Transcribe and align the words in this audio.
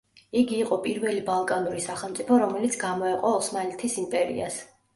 იგი 0.39 0.55
იყო 0.61 0.77
პირველი 0.85 1.21
ბალკანური 1.27 1.85
სახელმწიფო, 1.85 2.41
რომელიც 2.45 2.81
გამოეყო 2.87 3.37
ოსმალეთის 3.43 4.03
იმპერიას. 4.07 4.63